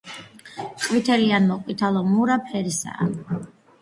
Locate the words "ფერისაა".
2.49-3.11